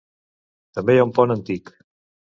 També 0.79 0.95
hi 0.95 1.01
ha 1.01 1.05
un 1.09 1.13
pont 1.19 1.37
antic. 1.37 1.73